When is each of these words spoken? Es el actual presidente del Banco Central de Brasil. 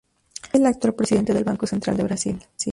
Es 0.51 0.59
el 0.59 0.65
actual 0.65 0.95
presidente 0.95 1.31
del 1.31 1.43
Banco 1.43 1.67
Central 1.67 1.95
de 1.95 2.03
Brasil. 2.05 2.39